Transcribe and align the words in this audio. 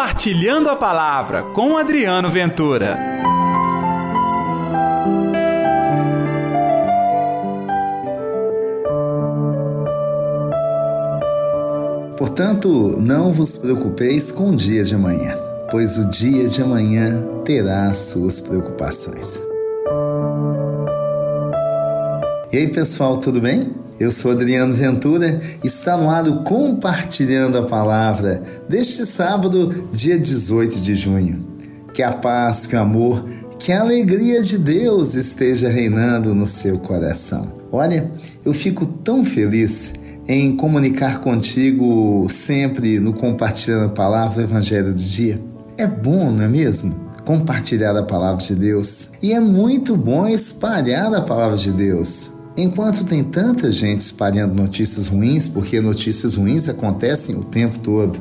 Compartilhando 0.00 0.70
a 0.70 0.76
Palavra 0.76 1.42
com 1.42 1.76
Adriano 1.76 2.30
Ventura. 2.30 2.98
Portanto, 12.16 12.96
não 12.98 13.30
vos 13.30 13.58
preocupeis 13.58 14.32
com 14.32 14.48
o 14.48 14.56
dia 14.56 14.82
de 14.84 14.94
amanhã, 14.94 15.36
pois 15.70 15.98
o 15.98 16.08
dia 16.08 16.48
de 16.48 16.62
amanhã 16.62 17.22
terá 17.44 17.92
suas 17.92 18.40
preocupações. 18.40 19.49
E 22.52 22.56
aí, 22.56 22.66
pessoal, 22.66 23.16
tudo 23.16 23.40
bem? 23.40 23.72
Eu 24.00 24.10
sou 24.10 24.32
Adriano 24.32 24.74
Ventura, 24.74 25.40
está 25.62 25.96
no 25.96 26.10
ar 26.10 26.26
o 26.26 26.42
Compartilhando 26.42 27.56
a 27.56 27.62
Palavra 27.62 28.42
deste 28.68 29.06
sábado, 29.06 29.88
dia 29.92 30.18
18 30.18 30.80
de 30.80 30.96
junho. 30.96 31.46
Que 31.94 32.02
a 32.02 32.10
paz, 32.10 32.66
que 32.66 32.74
o 32.74 32.80
amor, 32.80 33.24
que 33.56 33.70
a 33.70 33.82
alegria 33.82 34.42
de 34.42 34.58
Deus 34.58 35.14
esteja 35.14 35.68
reinando 35.68 36.34
no 36.34 36.44
seu 36.44 36.76
coração. 36.80 37.52
Olha, 37.70 38.10
eu 38.44 38.52
fico 38.52 38.84
tão 38.84 39.24
feliz 39.24 39.94
em 40.26 40.56
comunicar 40.56 41.20
contigo 41.20 42.26
sempre 42.28 42.98
no 42.98 43.12
Compartilhando 43.12 43.90
a 43.90 43.94
Palavra, 43.94 44.42
Evangelho 44.42 44.92
do 44.92 44.94
Dia. 44.94 45.40
É 45.78 45.86
bom, 45.86 46.32
não 46.32 46.42
é 46.42 46.48
mesmo? 46.48 47.10
Compartilhar 47.24 47.96
a 47.96 48.02
palavra 48.02 48.42
de 48.42 48.56
Deus. 48.56 49.12
E 49.22 49.32
é 49.32 49.38
muito 49.38 49.96
bom 49.96 50.26
espalhar 50.26 51.14
a 51.14 51.20
palavra 51.20 51.56
de 51.56 51.70
Deus. 51.70 52.39
Enquanto 52.56 53.04
tem 53.04 53.22
tanta 53.22 53.70
gente 53.70 54.00
espalhando 54.00 54.54
notícias 54.54 55.08
ruins, 55.08 55.46
porque 55.46 55.80
notícias 55.80 56.34
ruins 56.34 56.68
acontecem 56.68 57.36
o 57.36 57.44
tempo 57.44 57.78
todo, 57.78 58.20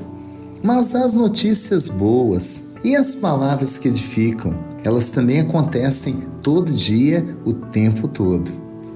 mas 0.63 0.93
as 0.93 1.13
notícias 1.13 1.89
boas 1.89 2.65
e 2.83 2.95
as 2.95 3.15
palavras 3.15 3.77
que 3.77 3.87
edificam, 3.87 4.57
elas 4.83 5.09
também 5.09 5.39
acontecem 5.39 6.19
todo 6.43 6.71
dia, 6.71 7.25
o 7.43 7.53
tempo 7.53 8.07
todo. 8.07 8.51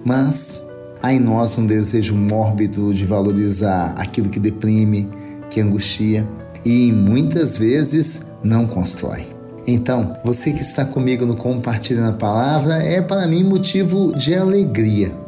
Mas 0.06 0.64
há 1.02 1.14
em 1.14 1.20
nós 1.20 1.58
um 1.58 1.66
desejo 1.66 2.16
mórbido 2.16 2.94
de 2.94 3.06
valorizar 3.06 3.94
aquilo 3.98 4.30
que 4.30 4.40
deprime, 4.40 5.10
que 5.50 5.60
angustia 5.60 6.28
e 6.64 6.92
muitas 6.92 7.58
vezes 7.58 8.28
não 8.44 8.68
constrói. 8.68 9.28
Então, 9.66 10.18
você 10.24 10.52
que 10.52 10.62
está 10.62 10.86
comigo 10.86 11.26
no 11.26 11.38
Compartilhando 11.38 12.10
a 12.10 12.18
Palavra 12.18 12.76
é 12.84 13.02
para 13.02 13.28
mim 13.28 13.44
motivo 13.44 14.14
de 14.16 14.36
alegria 14.36 15.23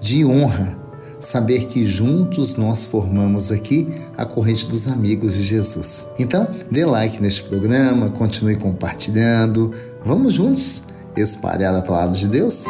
de 0.00 0.24
honra 0.24 0.76
saber 1.20 1.66
que 1.66 1.84
juntos 1.84 2.56
nós 2.56 2.84
formamos 2.84 3.50
aqui 3.50 3.88
a 4.16 4.24
corrente 4.24 4.66
dos 4.66 4.88
amigos 4.88 5.34
de 5.34 5.42
Jesus. 5.42 6.08
Então, 6.18 6.48
dê 6.70 6.84
like 6.84 7.20
neste 7.20 7.42
programa, 7.44 8.10
continue 8.10 8.56
compartilhando. 8.56 9.72
Vamos 10.04 10.34
juntos 10.34 10.84
espalhar 11.16 11.74
a 11.74 11.82
palavra 11.82 12.14
de 12.14 12.28
Deus? 12.28 12.66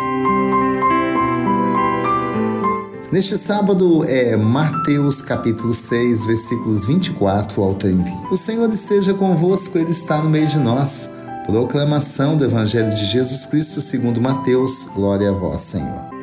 Neste 3.13 3.39
sábado 3.39 4.05
é 4.05 4.37
Mateus 4.37 5.23
capítulo 5.23 5.73
6, 5.73 6.27
versículos 6.27 6.87
24 6.87 7.63
ao 7.63 7.75
30. 7.75 8.05
O 8.31 8.37
Senhor 8.37 8.69
esteja 8.69 9.15
convosco, 9.15 9.79
Ele 9.79 9.93
está 9.93 10.23
no 10.23 10.29
meio 10.29 10.47
de 10.47 10.59
nós. 10.59 11.09
Proclamação 11.47 12.37
do 12.37 12.45
Evangelho 12.45 12.91
de 12.91 13.07
Jesus 13.07 13.47
Cristo 13.47 13.81
segundo 13.81 14.21
Mateus. 14.21 14.89
Glória 14.95 15.31
a 15.31 15.33
vós, 15.33 15.61
Senhor. 15.61 16.16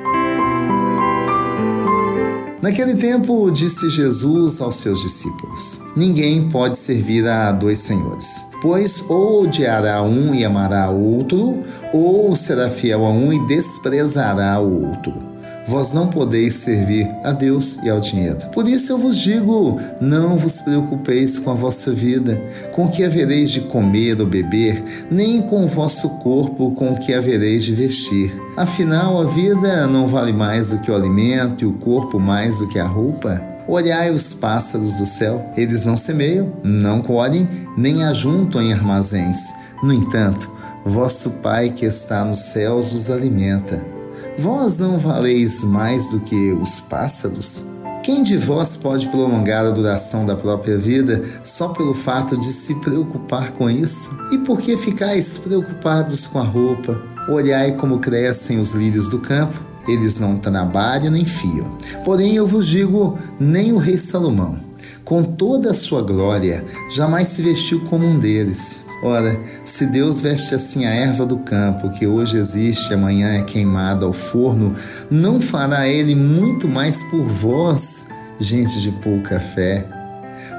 Naquele 2.63 2.95
tempo, 2.95 3.51
disse 3.51 3.89
Jesus 3.89 4.61
aos 4.61 4.75
seus 4.77 5.01
discípulos: 5.01 5.81
Ninguém 5.97 6.47
pode 6.47 6.79
servir 6.79 7.27
a 7.27 7.51
dois 7.51 7.79
senhores, 7.79 8.45
pois 8.61 9.03
ou 9.09 9.43
odiará 9.43 10.01
um 10.01 10.33
e 10.33 10.45
amará 10.45 10.89
o 10.89 10.97
outro, 10.97 11.61
ou 11.91 12.33
será 12.37 12.69
fiel 12.69 13.05
a 13.05 13.09
um 13.09 13.33
e 13.33 13.47
desprezará 13.47 14.57
o 14.61 14.87
outro. 14.87 15.32
Vós 15.65 15.93
não 15.93 16.07
podeis 16.07 16.55
servir 16.55 17.09
a 17.23 17.31
Deus 17.31 17.77
e 17.83 17.89
ao 17.89 17.99
dinheiro. 17.99 18.37
Por 18.51 18.67
isso 18.67 18.91
eu 18.91 18.97
vos 18.97 19.17
digo: 19.17 19.79
não 20.01 20.37
vos 20.37 20.59
preocupeis 20.59 21.39
com 21.39 21.51
a 21.51 21.55
vossa 21.55 21.91
vida, 21.91 22.41
com 22.73 22.85
o 22.85 22.91
que 22.91 23.03
havereis 23.03 23.51
de 23.51 23.61
comer 23.61 24.19
ou 24.19 24.27
beber, 24.27 24.83
nem 25.09 25.41
com 25.41 25.63
o 25.63 25.67
vosso 25.67 26.09
corpo, 26.19 26.71
com 26.75 26.91
o 26.91 26.99
que 26.99 27.13
havereis 27.13 27.63
de 27.63 27.73
vestir. 27.73 28.31
Afinal, 28.57 29.21
a 29.21 29.25
vida 29.25 29.87
não 29.87 30.07
vale 30.07 30.33
mais 30.33 30.71
do 30.71 30.79
que 30.79 30.91
o 30.91 30.95
alimento 30.95 31.63
e 31.63 31.67
o 31.67 31.73
corpo 31.73 32.19
mais 32.19 32.59
do 32.59 32.67
que 32.67 32.79
a 32.79 32.85
roupa. 32.85 33.41
Olhai 33.65 34.11
os 34.11 34.33
pássaros 34.33 34.95
do 34.95 35.05
céu, 35.05 35.49
eles 35.55 35.85
não 35.85 35.95
semeiam, 35.95 36.51
não 36.61 37.01
colhem, 37.01 37.47
nem 37.77 38.03
ajuntam 38.03 38.61
em 38.61 38.73
armazéns. 38.73 39.37
No 39.81 39.93
entanto, 39.93 40.51
vosso 40.85 41.29
Pai 41.41 41.69
que 41.69 41.85
está 41.85 42.25
nos 42.25 42.39
céus 42.39 42.93
os 42.93 43.09
alimenta. 43.09 44.02
Vós 44.37 44.77
não 44.77 44.97
valeis 44.97 45.63
mais 45.63 46.09
do 46.09 46.19
que 46.19 46.51
os 46.53 46.79
pássaros? 46.79 47.65
Quem 48.03 48.23
de 48.23 48.35
vós 48.35 48.75
pode 48.75 49.07
prolongar 49.07 49.65
a 49.65 49.69
duração 49.69 50.25
da 50.25 50.35
própria 50.35 50.77
vida 50.77 51.23
só 51.43 51.69
pelo 51.69 51.93
fato 51.93 52.35
de 52.35 52.51
se 52.51 52.75
preocupar 52.81 53.51
com 53.53 53.69
isso? 53.69 54.17
E 54.31 54.39
por 54.39 54.59
que 54.59 54.75
ficais 54.75 55.37
preocupados 55.37 56.27
com 56.27 56.39
a 56.39 56.43
roupa? 56.43 56.99
Olhai 57.29 57.73
como 57.73 57.99
crescem 57.99 58.59
os 58.59 58.73
lírios 58.73 59.09
do 59.09 59.19
campo, 59.19 59.63
eles 59.87 60.19
não 60.19 60.35
trabalham 60.37 61.11
nem 61.11 61.25
fiam. 61.25 61.77
Porém, 62.03 62.35
eu 62.35 62.47
vos 62.47 62.67
digo: 62.67 63.17
nem 63.39 63.71
o 63.71 63.77
rei 63.77 63.97
Salomão, 63.97 64.57
com 65.03 65.23
toda 65.23 65.71
a 65.71 65.73
sua 65.73 66.01
glória, 66.01 66.63
jamais 66.91 67.29
se 67.29 67.41
vestiu 67.41 67.81
como 67.85 68.05
um 68.05 68.19
deles. 68.19 68.85
Ora, 69.03 69.37
se 69.65 69.85
Deus 69.85 70.21
veste 70.21 70.55
assim 70.55 70.85
a 70.85 70.89
erva 70.89 71.25
do 71.25 71.39
campo, 71.39 71.89
que 71.91 72.07
hoje 72.07 72.37
existe, 72.37 72.93
amanhã 72.93 73.33
é 73.37 73.43
queimada 73.43 74.05
ao 74.05 74.13
forno, 74.13 74.73
não 75.11 75.41
fará 75.41 75.87
Ele 75.87 76.15
muito 76.15 76.69
mais 76.69 77.03
por 77.03 77.23
vós, 77.23 78.07
gente 78.39 78.81
de 78.81 78.91
pouca 78.91 79.39
fé? 79.39 80.02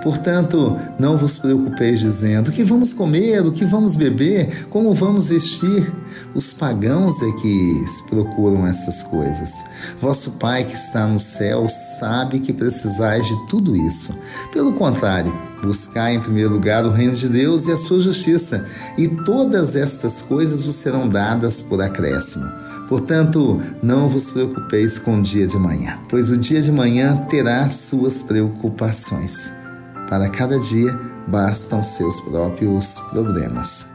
Portanto, 0.05 0.77
não 0.99 1.17
vos 1.17 1.39
preocupeis 1.39 1.99
dizendo 1.99 2.49
o 2.49 2.53
que 2.53 2.63
vamos 2.63 2.93
comer, 2.93 3.41
o 3.41 3.53
que 3.53 3.65
vamos 3.65 3.97
beber, 3.97 4.67
como 4.67 4.93
vamos 4.93 5.31
vestir. 5.31 5.91
Os 6.35 6.53
pagãos 6.53 7.23
é 7.23 7.33
que 7.41 7.85
procuram 8.11 8.67
essas 8.67 9.03
coisas. 9.05 9.65
Vosso 9.99 10.33
Pai 10.33 10.65
que 10.65 10.75
está 10.75 11.07
no 11.07 11.19
céu 11.19 11.67
sabe 11.99 12.39
que 12.39 12.53
precisais 12.53 13.27
de 13.27 13.47
tudo 13.47 13.75
isso. 13.75 14.15
Pelo 14.53 14.75
contrário, 14.75 15.35
buscai 15.63 16.17
em 16.17 16.21
primeiro 16.21 16.51
lugar 16.51 16.85
o 16.85 16.91
reino 16.91 17.15
de 17.15 17.27
Deus 17.27 17.67
e 17.67 17.73
a 17.73 17.77
sua 17.79 17.99
justiça, 17.99 18.63
e 18.99 19.09
todas 19.09 19.75
estas 19.75 20.21
coisas 20.21 20.61
vos 20.61 20.75
serão 20.75 21.09
dadas 21.09 21.63
por 21.63 21.81
acréscimo. 21.81 22.47
Portanto, 22.91 23.59
não 23.83 24.07
vos 24.07 24.31
preocupeis 24.31 24.99
com 24.99 25.19
o 25.19 25.23
dia 25.23 25.47
de 25.47 25.57
manhã, 25.57 25.99
pois 26.11 26.29
o 26.29 26.37
dia 26.37 26.61
de 26.61 26.71
manhã 26.71 27.17
terá 27.31 27.71
suas 27.71 28.23
preocupações. 28.23 29.64
Para 30.09 30.29
cada 30.29 30.59
dia 30.59 30.99
bastam 31.27 31.83
seus 31.83 32.21
próprios 32.21 33.01
problemas. 33.11 33.87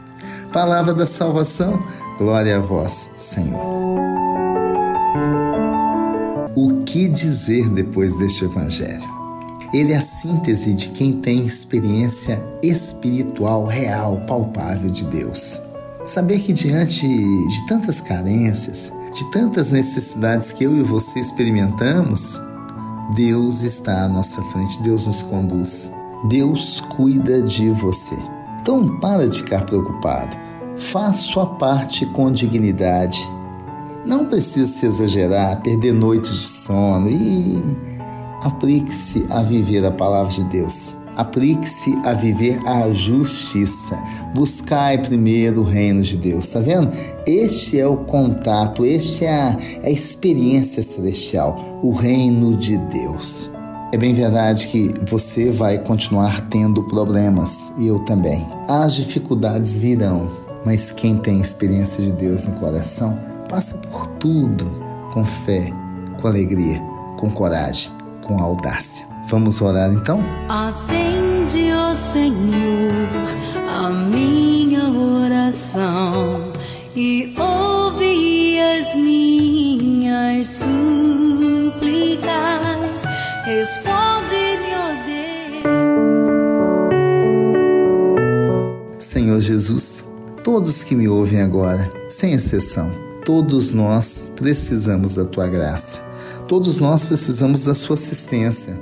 Palavra 0.52 0.92
da 0.92 1.06
salvação, 1.06 1.80
glória 2.18 2.56
a 2.56 2.60
vós, 2.60 3.10
Senhor. 3.16 3.60
O 6.56 6.82
que 6.84 7.08
dizer 7.08 7.68
depois 7.70 8.16
deste 8.16 8.44
evangelho? 8.44 9.08
Ele 9.72 9.92
é 9.92 9.96
a 9.96 10.02
síntese 10.02 10.74
de 10.74 10.88
quem 10.88 11.20
tem 11.20 11.46
experiência 11.46 12.44
espiritual 12.60 13.66
real, 13.66 14.20
palpável 14.26 14.90
de 14.90 15.04
Deus. 15.04 15.60
Saber 16.04 16.40
que 16.40 16.52
diante 16.52 17.06
de 17.06 17.66
tantas 17.68 18.00
carências, 18.00 18.92
de 19.14 19.30
tantas 19.30 19.70
necessidades 19.70 20.50
que 20.50 20.64
eu 20.64 20.76
e 20.76 20.82
você 20.82 21.20
experimentamos, 21.20 22.40
Deus 23.14 23.62
está 23.62 24.04
à 24.04 24.08
nossa 24.08 24.42
frente, 24.42 24.82
Deus 24.82 25.06
nos 25.06 25.22
conduz. 25.22 25.92
Deus 26.24 26.80
cuida 26.80 27.42
de 27.42 27.70
você. 27.70 28.16
Então 28.60 28.98
para 29.00 29.28
de 29.28 29.38
ficar 29.38 29.64
preocupado. 29.64 30.36
Faça 30.76 31.22
sua 31.22 31.46
parte 31.46 32.06
com 32.06 32.30
dignidade. 32.30 33.20
Não 34.04 34.24
precisa 34.24 34.70
se 34.70 34.86
exagerar, 34.86 35.60
perder 35.62 35.92
noites 35.92 36.32
de 36.32 36.38
sono 36.38 37.10
e 37.10 37.76
aplique-se 38.42 39.26
a 39.30 39.42
viver 39.42 39.84
a 39.84 39.90
palavra 39.90 40.32
de 40.32 40.44
Deus. 40.44 40.94
Aplique-se 41.16 41.94
a 42.04 42.14
viver 42.14 42.58
a 42.66 42.90
justiça. 42.92 44.02
Buscai 44.34 44.96
primeiro 44.98 45.60
o 45.60 45.64
reino 45.64 46.00
de 46.00 46.16
Deus, 46.16 46.48
tá 46.48 46.60
vendo? 46.60 46.90
Este 47.26 47.78
é 47.78 47.86
o 47.86 47.96
contato, 47.96 48.86
este 48.86 49.24
é 49.24 49.30
a, 49.30 49.56
é 49.82 49.88
a 49.88 49.90
experiência 49.90 50.82
celestial, 50.82 51.80
o 51.82 51.92
reino 51.92 52.56
de 52.56 52.78
Deus. 52.78 53.50
É 53.92 53.96
bem 53.96 54.14
verdade 54.14 54.68
que 54.68 54.94
você 55.10 55.50
vai 55.50 55.76
continuar 55.76 56.40
tendo 56.42 56.80
problemas 56.84 57.72
e 57.76 57.88
eu 57.88 57.98
também. 57.98 58.46
As 58.68 58.94
dificuldades 58.94 59.78
virão, 59.78 60.30
mas 60.64 60.92
quem 60.92 61.16
tem 61.16 61.40
experiência 61.40 62.04
de 62.04 62.12
Deus 62.12 62.46
no 62.46 62.54
coração 62.60 63.18
passa 63.48 63.76
por 63.78 64.06
tudo 64.06 64.70
com 65.12 65.24
fé, 65.24 65.72
com 66.20 66.28
alegria, 66.28 66.80
com 67.18 67.28
coragem, 67.32 67.90
com 68.22 68.40
audácia. 68.40 69.04
Vamos 69.26 69.60
orar 69.60 69.92
então? 69.92 70.22
Atende 70.48 71.72
os 71.72 71.98
Senhor, 71.98 72.92
a 73.76 73.90
minha 73.90 74.88
oração 74.88 76.52
e 76.94 77.34
ouvi 77.36 77.49
Senhor 89.00 89.40
Jesus, 89.40 90.06
todos 90.44 90.84
que 90.84 90.94
me 90.94 91.08
ouvem 91.08 91.40
agora, 91.40 91.90
sem 92.06 92.34
exceção, 92.34 92.92
todos 93.24 93.72
nós 93.72 94.30
precisamos 94.36 95.14
da 95.14 95.24
tua 95.24 95.48
graça. 95.48 96.02
Todos 96.46 96.80
nós 96.80 97.06
precisamos 97.06 97.64
da 97.64 97.72
sua 97.72 97.94
assistência. 97.94 98.78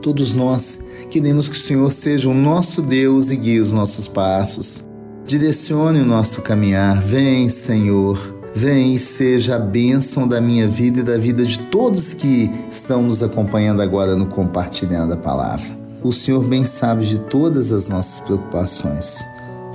Todos 0.00 0.32
nós 0.32 0.80
queremos 1.10 1.48
que 1.48 1.56
o 1.56 1.60
Senhor 1.60 1.92
seja 1.92 2.28
o 2.30 2.34
nosso 2.34 2.80
Deus 2.80 3.30
e 3.30 3.36
guie 3.36 3.60
os 3.60 3.72
nossos 3.72 4.08
passos. 4.08 4.88
Direcione 5.26 6.00
o 6.00 6.06
nosso 6.06 6.40
caminhar. 6.40 7.02
Vem, 7.02 7.50
Senhor. 7.50 8.36
Vem 8.54 8.94
e 8.94 8.98
seja 8.98 9.56
a 9.56 9.58
bênção 9.58 10.26
da 10.26 10.40
minha 10.40 10.66
vida 10.66 11.00
e 11.00 11.02
da 11.02 11.18
vida 11.18 11.44
de 11.44 11.58
todos 11.58 12.14
que 12.14 12.50
estão 12.70 13.02
nos 13.02 13.22
acompanhando 13.22 13.82
agora 13.82 14.16
no 14.16 14.26
compartilhando 14.26 15.12
a 15.12 15.16
palavra. 15.16 15.76
O 16.02 16.12
Senhor 16.12 16.44
bem 16.44 16.64
sabe 16.64 17.04
de 17.04 17.18
todas 17.18 17.70
as 17.70 17.88
nossas 17.88 18.20
preocupações. 18.20 19.24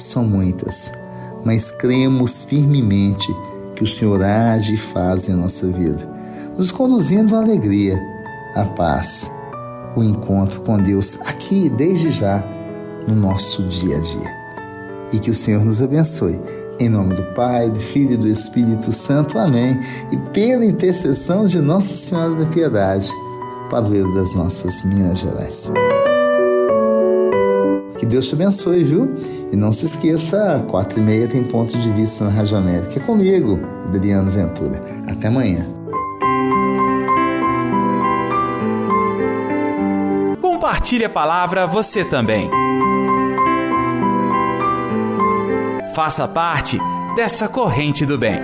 São 0.04 0.24
muitas, 0.24 0.92
mas 1.44 1.72
cremos 1.72 2.44
firmemente 2.44 3.34
que 3.76 3.84
o 3.84 3.88
Senhor 3.88 4.24
age 4.24 4.76
e 4.76 4.78
faz 4.78 5.28
em 5.28 5.34
nossa 5.34 5.68
vida, 5.68 6.08
nos 6.58 6.72
conduzindo 6.72 7.36
à 7.36 7.40
alegria, 7.40 8.00
à 8.56 8.66
paz, 8.66 9.30
o 9.96 10.04
encontro 10.04 10.62
com 10.62 10.78
Deus 10.78 11.20
aqui, 11.22 11.70
desde 11.70 12.12
já, 12.12 12.44
no 13.08 13.16
nosso 13.16 13.64
dia 13.64 13.98
a 13.98 14.02
dia 14.02 14.44
e 15.14 15.20
que 15.20 15.30
o 15.30 15.34
Senhor 15.34 15.64
nos 15.64 15.82
abençoe. 15.82 16.42
Em 16.80 16.90
nome 16.90 17.16
do 17.16 17.24
Pai, 17.36 17.70
do 17.70 17.80
Filho 17.80 18.14
e 18.14 18.18
do 18.18 18.28
Espírito 18.28 18.92
Santo. 18.92 19.38
Amém. 19.38 19.80
E 20.12 20.18
pela 20.18 20.66
intercessão 20.66 21.46
de 21.46 21.60
Nossa 21.60 21.96
Senhora 21.96 22.34
da 22.36 22.46
Piedade, 22.48 23.10
padroeiro 23.70 24.14
das 24.16 24.34
nossas 24.34 24.82
Minas 24.84 25.20
Gerais. 25.20 25.72
Deus 28.14 28.28
te 28.28 28.36
abençoe, 28.36 28.84
viu? 28.84 29.12
E 29.52 29.56
não 29.56 29.74
se 29.74 29.88
esqueça, 29.88 30.64
quatro 30.70 31.00
e 31.00 31.02
meia 31.02 31.28
tem 31.28 31.44
ponto 31.44 31.76
de 31.76 31.90
vista 31.94 32.24
na 32.24 32.30
Rádio 32.30 32.56
América. 32.56 33.00
É 33.00 33.04
comigo, 33.04 33.60
Adriano 33.84 34.32
Ventura. 34.32 34.80
Até 35.08 35.30
amanhã. 35.30 35.66
Compartilhe 40.40 41.06
a 41.06 41.10
palavra 41.10 41.66
você 41.66 42.06
também. 42.06 42.52
Faça 45.96 46.28
parte 46.28 46.78
dessa 47.16 47.48
corrente 47.48 48.06
do 48.06 48.16
bem. 48.16 48.40